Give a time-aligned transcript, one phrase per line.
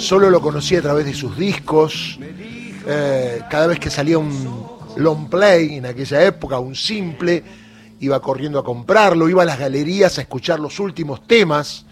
[0.00, 2.18] Solo lo conocí a través de sus discos.
[2.86, 7.44] Eh, cada vez que salía un long play en aquella época, un simple,
[8.00, 11.84] iba corriendo a comprarlo, iba a las galerías a escuchar los últimos temas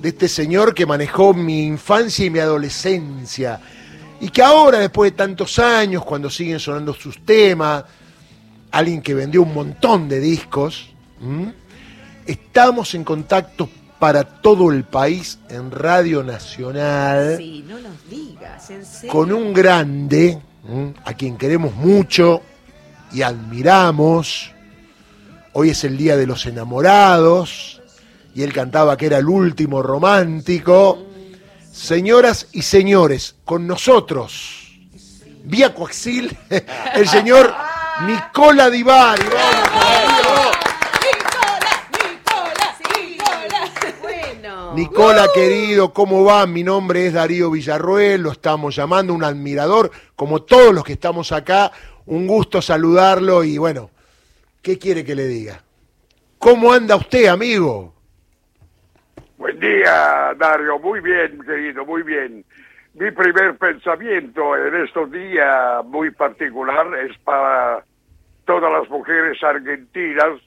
[0.00, 3.60] de este señor que manejó mi infancia y mi adolescencia.
[4.20, 7.82] Y que ahora, después de tantos años, cuando siguen sonando sus temas,
[8.70, 10.90] alguien que vendió un montón de discos,
[12.24, 13.68] estamos en contacto
[14.00, 17.36] para todo el país en Radio Nacional.
[17.36, 19.12] Sí, no nos digas, en serio.
[19.12, 20.40] Con un grande,
[21.04, 22.40] a quien queremos mucho
[23.12, 24.50] y admiramos.
[25.52, 27.82] Hoy es el Día de los Enamorados
[28.34, 31.06] y él cantaba que era el último romántico.
[31.70, 34.80] Señoras y señores, con nosotros,
[35.44, 36.36] vía coaxil,
[36.94, 37.52] el señor
[38.06, 39.24] Nicola Divari.
[44.74, 46.46] Nicola, querido, ¿cómo va?
[46.46, 51.32] Mi nombre es Darío Villarruel, lo estamos llamando, un admirador, como todos los que estamos
[51.32, 51.72] acá,
[52.06, 53.90] un gusto saludarlo y bueno,
[54.62, 55.60] ¿qué quiere que le diga?
[56.38, 57.94] ¿Cómo anda usted, amigo?
[59.38, 62.44] Buen día, Dario, muy bien, querido, muy bien.
[62.94, 67.84] Mi primer pensamiento en estos días muy particular es para
[68.44, 70.40] todas las mujeres argentinas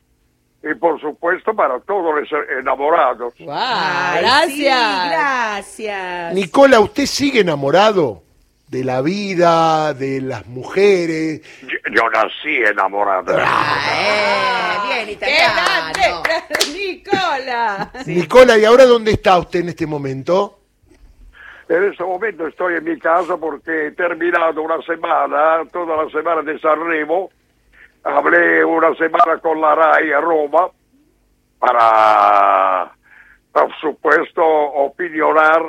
[0.63, 3.33] y por supuesto para todos los enamorados.
[3.37, 5.09] gracias.
[5.09, 6.33] gracias.
[6.33, 8.23] Nicola, ¿usted sigue enamorado
[8.69, 11.41] de la vida, de las mujeres?
[11.91, 13.35] Yo, nací enamorado.
[13.37, 16.23] Ah, eh, bien italiano.
[16.73, 17.91] Nicola.
[18.05, 20.59] Nicola, ¿y ahora dónde está usted en este momento?
[21.67, 26.41] En este momento estoy en mi casa porque he terminado una semana, toda la semana
[26.41, 27.31] de Sanremo,
[28.03, 30.67] hablé una semana con la RAI a Roma
[31.59, 32.91] para,
[33.51, 35.63] por supuesto, opinionar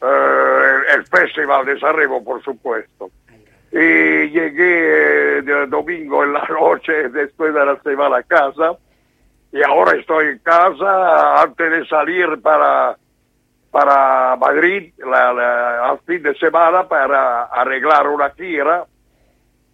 [0.00, 3.10] eh, el Festival de Sanremo, por supuesto.
[3.72, 8.76] Y llegué el eh, domingo en la noche después de la semana a casa
[9.52, 12.96] y ahora estoy en casa antes de salir para
[13.70, 18.84] para Madrid la, al fin de semana para arreglar una gira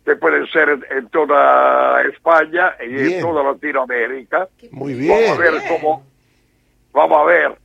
[0.06, 4.48] que pueden ser en, toda España y en toda Latinoamérica.
[4.70, 5.10] Muy bien.
[5.10, 6.06] Vamos a ver cómo.
[6.92, 7.58] Vamos a ver.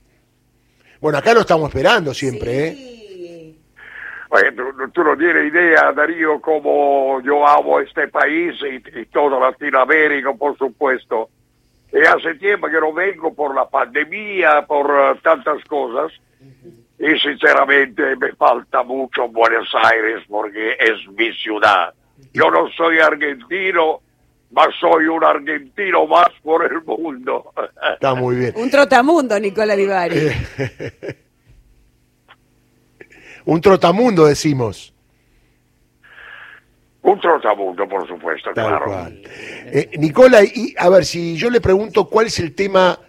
[0.99, 3.55] Bueno, acá lo estamos esperando siempre, ¿eh?
[4.93, 11.29] tú, no tienes idea, Darío, cómo yo amo este país y, toda Latinoamérica, por supuesto.
[11.93, 16.11] Y hace tiempo que no vengo por la pandemia, por uh, tantas cosas.
[16.97, 21.93] Y sinceramente me falta mucho Buenos Aires porque es mi ciudad.
[22.33, 24.01] Yo no soy argentino,
[24.51, 27.53] mas soy un argentino más por el mundo.
[27.93, 28.53] Está muy bien.
[28.55, 30.17] Un trotamundo, Nicola Divari.
[30.17, 31.17] Eh,
[33.45, 34.93] un trotamundo, decimos.
[37.03, 39.09] Un trotamundo, por supuesto, claro.
[39.65, 42.99] Eh, Nicola, y a ver, si yo le pregunto cuál es el tema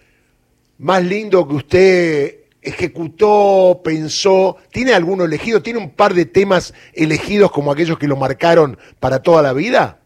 [0.79, 5.63] más lindo que usted ejecutó, pensó, ¿tiene alguno elegido?
[5.63, 9.99] ¿Tiene un par de temas elegidos como aquellos que lo marcaron para toda la vida?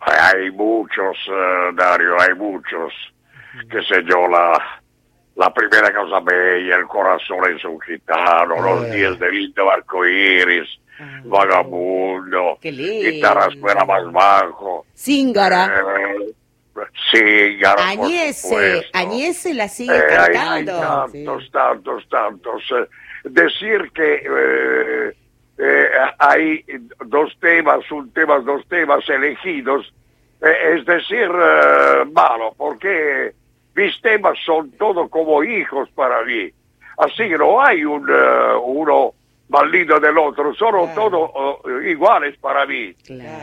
[0.00, 2.92] Hay muchos, eh, Dario, hay muchos.
[3.70, 4.80] Qué sé yo, la,
[5.36, 8.90] la primera cosa bella, el corazón es un gitano, los eh.
[8.92, 9.64] diez de lindo
[10.04, 10.68] iris,
[10.98, 11.20] ah.
[11.24, 14.86] vagabundo, guitarras fuera más bajo.
[14.96, 15.66] Zingara.
[15.66, 16.34] Eh,
[17.10, 20.74] Sí, ya Añese, Añese la sigue eh, cantando.
[20.74, 22.62] Hay, tantos, tantos, tantos.
[22.70, 22.88] Eh,
[23.24, 25.12] decir que
[25.58, 26.64] eh, hay
[27.06, 29.92] dos temas, un tema, dos temas elegidos,
[30.40, 31.28] es decir,
[32.12, 33.32] malo, porque
[33.74, 36.50] mis temas son todos como hijos para mí.
[36.96, 38.10] Así que no hay un,
[38.64, 39.12] uno
[39.50, 41.30] más lindo del otro, son todos
[41.84, 42.94] iguales para mí.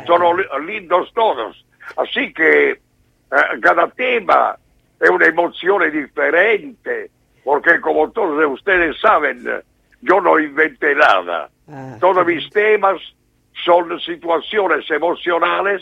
[0.07, 1.63] Son lindos todos.
[1.95, 2.79] Así que
[3.31, 4.57] eh, cada tema
[4.99, 7.11] es una emoción diferente,
[7.43, 9.43] porque como todos ustedes saben,
[10.01, 11.49] yo no inventé nada.
[11.69, 12.99] Ah, todos mis temas
[13.65, 15.81] son situaciones emocionales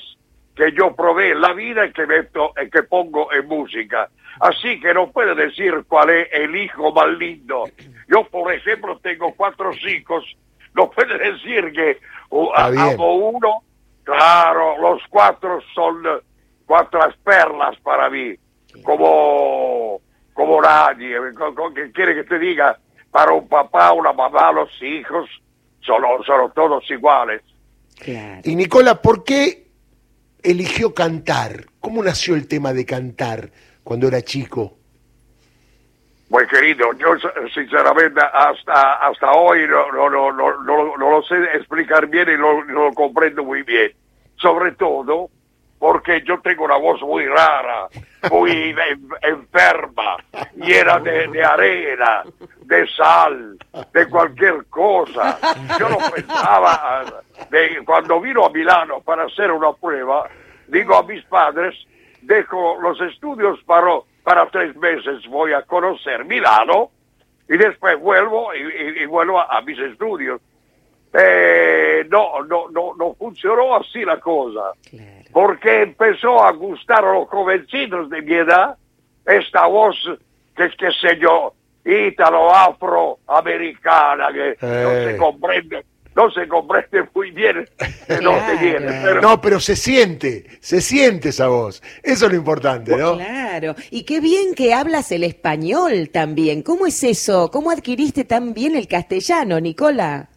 [0.56, 4.10] que yo probé en la vida y que, meto, y que pongo en música.
[4.40, 7.66] Así que no puede decir cuál es el hijo más lindo.
[8.08, 10.24] Yo, por ejemplo, tengo cuatro hijos.
[10.74, 12.00] No puede decir que
[12.30, 13.64] uh, amo uno.
[14.04, 16.04] Claro, los cuatro son
[16.66, 18.36] cuatro perlas para mí,
[18.84, 20.02] como,
[20.34, 21.18] como nadie.
[21.76, 22.78] ¿Qué quiere que te diga?
[23.12, 25.30] Para un papá, una mamá, los hijos,
[25.82, 27.42] son, son todos iguales.
[28.44, 29.68] Y Nicola, ¿por qué
[30.44, 31.66] eligió cantar?
[31.80, 33.50] ¿Cómo nació el tema de cantar
[33.84, 34.78] cuando era chico?
[36.30, 37.16] Muy querido, yo
[37.54, 42.38] sinceramente hasta hasta hoy no, no, no, no, no, no lo sé explicar bien y
[42.38, 43.92] no, no lo comprendo muy bien.
[44.36, 45.30] Sobre todo
[45.80, 47.88] porque yo tengo una voz muy rara,
[48.32, 48.52] muy
[48.90, 50.18] en- enferma,
[50.56, 52.24] llena de, de arena,
[52.62, 53.58] de sal,
[53.94, 55.38] de cualquier cosa.
[55.80, 57.04] Yo no pensaba,
[57.50, 60.28] de, cuando vino a Milano para hacer una prueba,
[60.68, 61.76] digo a mis padres,
[62.22, 63.92] dejo los estudios para,
[64.24, 66.90] para tres meses, voy a conocer Milano
[67.48, 70.42] y después vuelvo y, y- y vuelvo a, a mis estudios.
[71.18, 75.06] Eh, no, no, no, no funcionó así la cosa Claro.
[75.32, 78.76] porque empezó a gustar a los jovencitos de mi edad
[79.26, 79.96] esta voz
[80.58, 81.54] que, que sé yo,
[81.86, 85.12] ítalo, afro, americana, que no Eh.
[85.12, 85.86] se comprende,
[86.16, 87.66] no se comprende muy bien
[88.08, 88.60] de dónde Claro.
[88.62, 91.82] viene, pero No, pero se siente, se siente esa voz.
[92.04, 93.16] Eso es lo importante, ¿no?
[93.16, 93.76] Claro.
[93.90, 96.62] Y qué bien que hablas el español también.
[96.62, 97.50] ¿Cómo es eso?
[97.52, 100.30] ¿Cómo adquiriste tan bien el castellano, Nicola?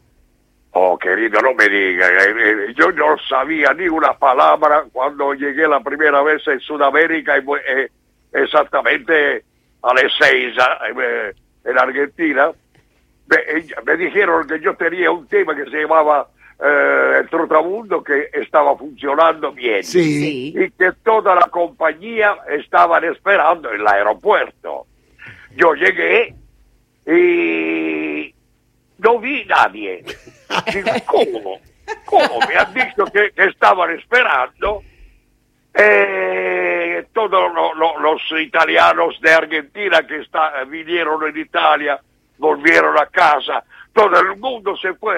[0.73, 2.07] Oh, querido, no me diga.
[2.09, 2.35] eh,
[2.69, 7.61] eh, Yo no sabía ni una palabra cuando llegué la primera vez en Sudamérica, fue,
[7.67, 7.89] eh,
[8.33, 9.45] exactamente
[9.83, 10.55] a las seis
[11.01, 11.33] eh,
[11.65, 12.51] en Argentina.
[13.29, 13.39] Me,
[13.85, 16.29] me dijeron que yo tenía un tema que se llamaba
[16.63, 19.83] eh, El Trotamundo, que estaba funcionando bien.
[19.85, 20.55] Sí.
[20.57, 24.87] Y que toda la compañía estaban esperando en el aeropuerto.
[25.57, 26.35] Yo llegué
[27.07, 28.08] y
[28.99, 30.05] no vi nadie.
[30.73, 31.61] Digo, ¿cómo?
[32.05, 32.39] ¿Cómo?
[32.49, 34.83] Me han dicho que, que estaban esperando.
[35.75, 42.01] Eh, todos lo- lo- los italianos de Argentina que está, vinieron en Italia,
[42.39, 43.63] volvieron a casa,
[43.93, 45.17] todo el mundo se fue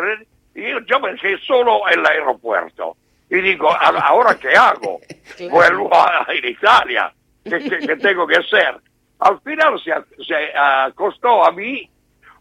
[0.55, 2.97] y yo, yo me quedé solo en el aeropuerto.
[3.31, 5.01] Y digo, "¿A- ¿ahora qué hago?
[5.51, 7.13] Vuelvo a, a Italia.
[7.45, 8.77] ¿Qué, qué- qué tengo que hacer?
[9.21, 9.93] Al final se,
[10.25, 11.89] se acostó a mí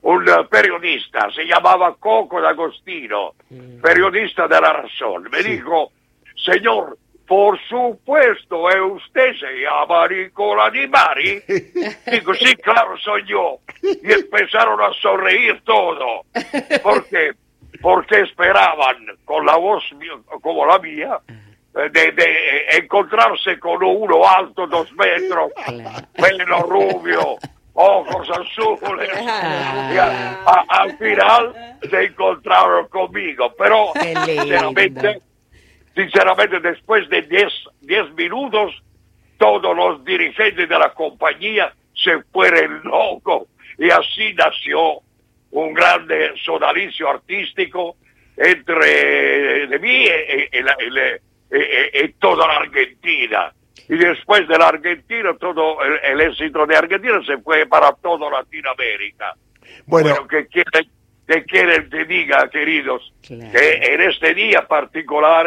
[0.01, 3.33] un eh, periodista, se llamaba Coco D'Agostino,
[3.81, 5.29] periodista de la Razón.
[5.31, 5.91] Me dijo,
[6.35, 6.97] señor,
[7.27, 11.43] por supuesto, ¿eh, usted se llama Nicola Di Mari?
[12.11, 13.59] Digo, sí, claro, soy yo.
[13.83, 16.23] Y empezaron a sonreír todo.
[16.81, 17.33] ¿Por qué?
[17.81, 19.83] Porque esperaban, con la voz
[20.41, 21.19] como la mía,
[21.75, 25.51] eh, de, de, eh, encontrarse con uno alto, dos metros,
[26.15, 27.37] pelo rubio,
[27.73, 29.09] ojos azules.
[29.21, 31.53] Y a- a- al final
[31.89, 33.91] se encontraron conmigo, pero
[34.35, 35.21] sinceramente,
[35.95, 38.73] sinceramente después de 10 10 minutos
[39.37, 44.99] todos los dirigentes de la compañía se fueron locos y así nació
[45.51, 47.95] un grande sodalicio artístico
[48.37, 53.53] entre de mí y- y- y toda la Argentina.
[53.87, 58.29] Y después de la Argentina, todo el, el éxito de Argentina se fue para toda
[58.29, 59.33] Latinoamérica.
[59.85, 60.89] Bueno, Bueno, que quieren,
[61.27, 63.51] que quieren que diga, queridos, Claro.
[63.51, 65.45] que en este día particular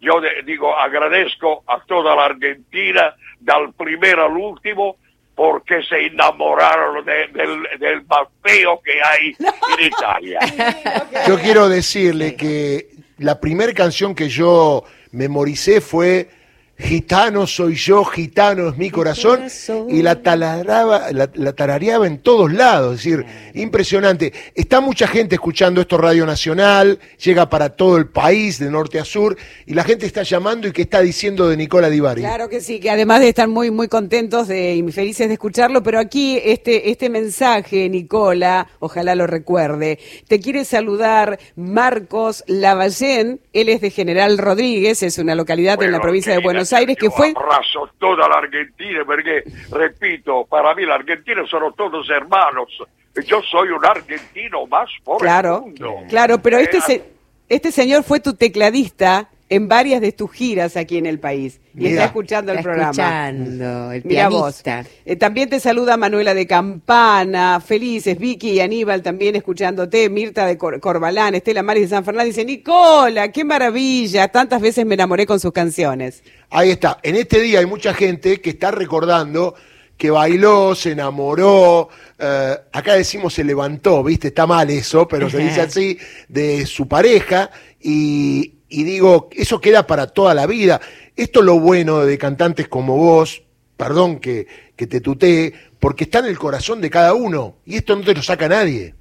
[0.00, 4.96] yo de- digo, agradezco a toda la Argentina, del primero al último,
[5.34, 9.36] porque se enamoraron de- del, del más feo que hay
[9.78, 10.38] en Italia.
[11.28, 12.86] yo quiero decirle que
[13.18, 16.28] la primera canción que yo memoricé fue
[16.80, 19.86] Gitano soy yo, gitano es mi corazón, corazón.
[19.90, 24.32] y la, taladraba, la, la tarareaba en todos lados, es decir, impresionante.
[24.54, 29.04] Está mucha gente escuchando esto Radio Nacional, llega para todo el país, de norte a
[29.04, 32.22] sur, y la gente está llamando y que está diciendo de Nicola Di Bari.
[32.22, 35.82] Claro que sí, que además de estar muy muy contentos de- y felices de escucharlo,
[35.82, 39.98] pero aquí este este mensaje, Nicola, ojalá lo recuerde.
[40.28, 46.00] Te quiere saludar Marcos Lavallén, él es de General Rodríguez, es una localidad en la
[46.00, 50.84] provincia de querida, Buenos Aires que fue Abrazo toda la Argentina, porque, repito, para mí
[50.86, 52.68] la Argentina son todos hermanos.
[53.26, 55.96] Yo soy un argentino más por Claro, el mundo.
[56.08, 57.04] claro, pero este Eh, se-
[57.48, 61.78] este señor fue tu tecladista en varias de tus giras aquí en el país y
[61.78, 61.90] Mira.
[61.90, 62.90] está escuchando el Está programa.
[62.90, 64.62] escuchando, el Mira vos.
[64.62, 64.90] pianista.
[65.04, 70.56] Eh, también te saluda Manuela de Campana, felices, Vicky y Aníbal también escuchándote, Mirta de
[70.56, 75.26] Cor- Corbalán, Estela Maris de San Fernando, dice, Nicola, qué maravilla, tantas veces me enamoré
[75.26, 76.22] con sus canciones.
[76.48, 76.98] Ahí está.
[77.02, 79.54] En este día hay mucha gente que está recordando
[79.96, 81.88] que bailó, se enamoró,
[82.18, 84.28] eh, acá decimos se levantó, ¿viste?
[84.28, 89.86] Está mal eso, pero se dice así, de su pareja, y, y digo, eso queda
[89.86, 90.80] para toda la vida.
[91.16, 93.42] Esto es lo bueno de cantantes como vos,
[93.76, 94.46] perdón que,
[94.76, 98.14] que te tutee, porque está en el corazón de cada uno, y esto no te
[98.14, 98.94] lo saca nadie.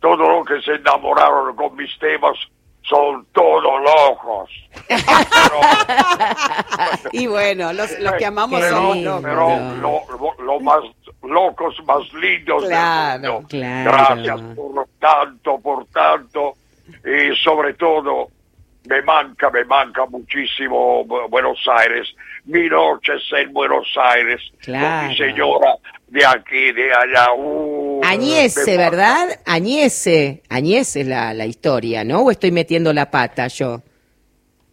[0.00, 2.36] Todos los que se enamoraron con mis temas
[2.82, 4.50] son todos locos.
[4.88, 5.02] Pero,
[7.12, 9.20] Y bueno, los, los que amamos pero- lindo.
[9.20, 9.24] locos.
[9.24, 10.02] pero lo,
[10.38, 10.80] lo- lo más
[11.22, 13.48] locos más lindos Claro, del mundo.
[13.48, 13.90] claro.
[13.92, 16.54] Gracias por tanto, por tanto.
[17.04, 18.28] Y sobre todo,
[18.88, 22.08] me manca, me manca muchísimo Bu- Buenos Aires.
[22.46, 24.40] Mi noches en Buenos Aires.
[24.52, 25.08] Con Claro.
[25.08, 25.74] mi señora
[26.08, 27.32] de aquí, de allá.
[27.36, 28.76] Uh, Añese.
[28.76, 29.28] ¿verdad?
[29.46, 30.42] Añese.
[30.48, 32.20] Añese es la, la historia, ¿no?
[32.20, 33.82] ¿O estoy metiendo la pata yo?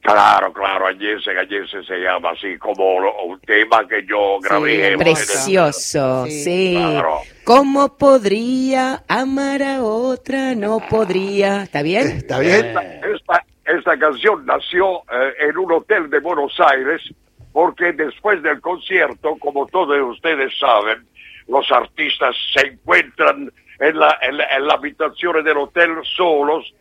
[0.02, 4.90] Claro, claro, Añese, Añese se llama así como lo- un tema que yo grabé.
[4.94, 6.44] en- Precioso, Sí.
[6.44, 6.74] sí.
[6.78, 7.18] Claro.
[7.44, 10.54] ¿Cómo podría amar a otra?
[10.54, 11.64] No podría.
[11.64, 12.08] ¿Está bien?
[12.08, 12.66] ¿Está bien?
[12.68, 17.02] Esta, esta, esta canción nació eh, en un hotel de Buenos Aires
[17.52, 21.06] porque después del concierto, como todos ustedes saben,
[21.48, 26.74] los artistas se encuentran en la, en la, en la habitación del hotel solos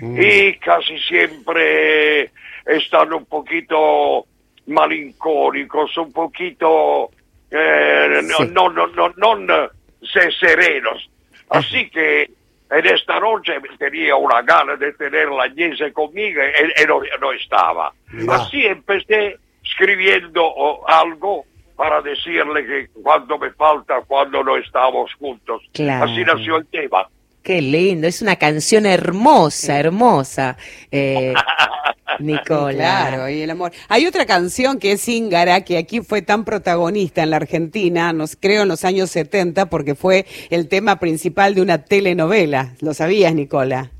[0.00, 2.30] y casi siempre
[2.64, 4.24] están un poquito
[4.66, 7.10] malincónicos, un poquito
[7.50, 8.50] eh, no, Sí.
[8.52, 9.68] no, no, no, no, eh,
[10.02, 11.10] se- serenos.
[11.48, 12.30] Así que
[12.70, 17.32] en esta noche tenía una gana de tener la Agnese conmigo y, y no, no
[17.32, 17.92] estaba.
[18.12, 18.36] Mirá.
[18.36, 21.44] Así empecé escribiendo algo
[21.76, 25.62] para decirle que cuando me falta, cuando no estamos juntos.
[25.72, 26.04] Claro.
[26.04, 27.08] Así nació el tema.
[27.42, 30.58] Qué lindo, es una canción hermosa, hermosa.
[30.90, 31.32] Eh,
[32.18, 32.74] Nicola.
[32.74, 33.72] Claro, y el amor.
[33.88, 38.36] Hay otra canción que es Íngara, que aquí fue tan protagonista en la Argentina, nos
[38.36, 42.74] creo en los años 70, porque fue el tema principal de una telenovela.
[42.80, 43.90] ¿Lo sabías, Nicola?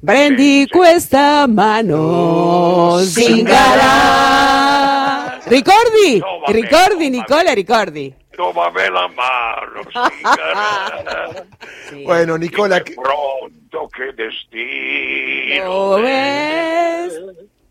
[0.00, 0.66] Sí, sí.
[0.72, 4.80] cuesta manos, Íngara.
[5.46, 7.10] Ricordi, Ricordi.
[7.10, 8.14] Nicola, Ricordi.
[8.44, 9.82] Tómame la mano.
[12.06, 15.64] Bueno, Nicola, pronto, qué destino.
[15.64, 17.20] ¿Lo ves?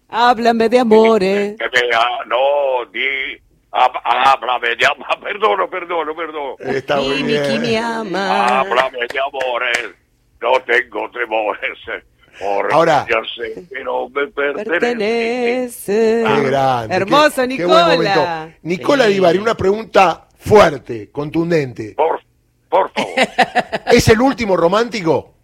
[0.09, 1.55] Háblame de amores.
[1.57, 1.89] Que me
[2.27, 6.55] no, di, háblame de amor, perdono, perdono, perdono.
[6.59, 7.83] está muy me bien.
[7.83, 8.59] ama.
[8.59, 9.89] Háblame de amores,
[10.41, 11.77] no tengo temores,
[12.39, 14.69] porque Ahora- ya sé que no me pertenece.
[14.69, 16.23] Pertenece.
[16.27, 16.95] Qué grande.
[16.95, 17.57] Hermoso, qué- qué.
[17.57, 18.49] Nicola.
[18.63, 19.13] Nicola Sí.
[19.13, 21.93] Divari, una pregunta fuerte, contundente.
[21.95, 22.21] Por,
[22.67, 23.13] por favor,
[23.91, 25.35] ¿Es el último romántico?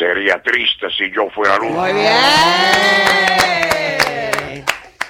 [0.00, 1.80] sería triste si yo fuera el único.
[1.80, 2.14] Muy bien.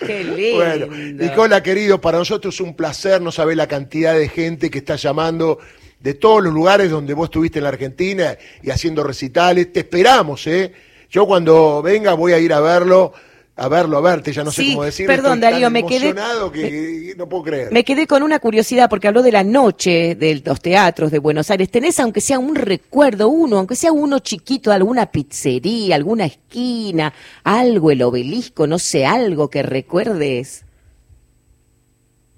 [0.00, 0.56] Qué lindo.
[0.56, 0.86] Bueno,
[1.22, 4.96] Nicola, querido, para nosotros es un placer, no sabés la cantidad de gente que está
[4.96, 5.58] llamando
[6.00, 9.72] de todos los lugares donde vos estuviste en la Argentina y haciendo recitales.
[9.72, 10.72] Te esperamos, ¿eh?
[11.10, 13.12] Yo cuando venga voy a ir a verlo,
[13.62, 15.12] a verlo, a verte, ya no sé cómo decirlo.
[15.14, 17.70] perdón, estoy tan Darío, me quedé- emocionado que no puedo creer.
[17.72, 21.50] Me quedé con una curiosidad porque habló de la noche de los teatros de Buenos
[21.50, 21.70] Aires.
[21.70, 27.12] ¿Tenés, aunque sea un recuerdo, uno, aunque sea uno chiquito, alguna pizzería, alguna esquina,
[27.44, 30.64] algo, el obelisco, no sé, algo que recuerdes?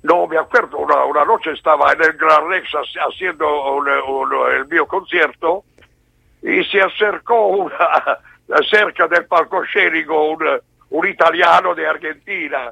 [0.03, 4.53] No, me acuerdo, una, una noche estaba en el Gran Rex ha- haciendo un- un-
[4.57, 5.63] el mío concierto
[6.43, 7.79] y se acercó una,
[8.71, 10.39] cerca del palcoscenico un,
[10.93, 12.71] un italiano de Argentina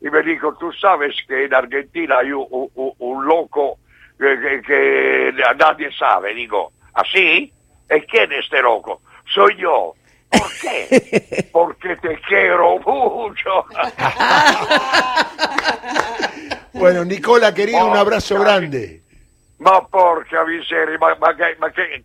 [0.00, 3.78] y me dijo, tú sabes que en Argentina hay un, un- un loco
[4.18, 6.34] que, que- que nadie sabe.
[6.34, 7.52] Digo, ¿así?
[7.90, 9.02] ¿Y quién es este loco?
[9.32, 9.94] Soy yo.
[10.30, 11.48] ¿Por qué?
[11.52, 13.64] Porque te quiero mucho.
[16.72, 19.02] Bueno, Nicola, querido, un abrazo grande.
[19.58, 22.02] Ma porca miseria, ma, ma che, ma che-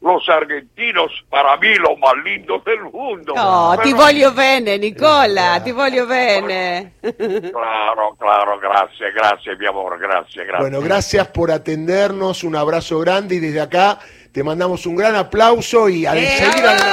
[0.00, 3.34] los argentinos para mí los más lindos del mundo?
[3.36, 6.94] No, Pero- ti voglio bene, Nicola, ti voglio bene.
[7.00, 10.60] Claro, claro, gracias, gracias, mi amor, gracias, gracias.
[10.60, 13.98] Bueno, gracias por atendernos, un abrazo grande y desde acá
[14.32, 16.84] te mandamos un gran aplauso y a ¡Eh, adelante.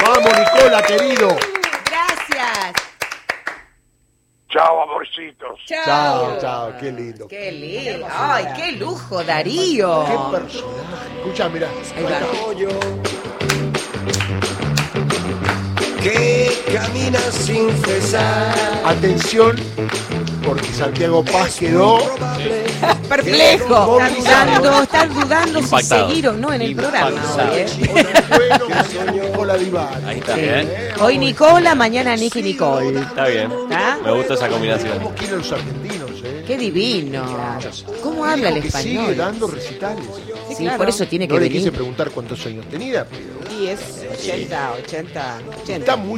[0.00, 1.28] Vamos, Nicola, querido.
[1.90, 2.72] Gracias.
[4.52, 5.58] Chao, amorcitos.
[5.64, 7.26] Chao, chao, qué lindo.
[7.26, 8.06] Qué lindo.
[8.10, 10.04] Ay, qué lujo, Darío.
[10.04, 11.18] Qué personaje.
[11.20, 11.68] Escucha, mira.
[16.02, 18.54] Que camina sin cesar.
[18.84, 19.56] Atención,
[20.42, 21.98] porque Santiago Paz quedó
[23.08, 24.00] Perplejo.
[24.00, 26.08] Están dudando, están dudando si Impactado.
[26.08, 27.10] seguir o no en el programa
[27.52, 27.66] hoy, ¿eh?
[29.12, 30.04] Nicola Divari.
[30.06, 30.68] Ahí está bien.
[31.00, 33.00] Hoy Nicola, mañana Nicky Nicole.
[33.00, 33.52] Está bien.
[33.70, 33.98] ¿Ah?
[34.04, 34.98] Me gusta esa combinación.
[34.98, 36.44] ¿Cómo quieren los argentinos, eh?
[36.46, 37.24] Qué divino.
[38.02, 39.16] ¿Cómo habla el que sigue español?
[39.16, 40.04] dando recitales.
[40.56, 41.72] Sí, por eso tiene que No le quise venir.
[41.72, 43.22] preguntar cuántos años tenía, pero
[43.62, 43.80] Y es
[44.20, 45.76] 80, 80, 80.
[45.76, 46.10] está muy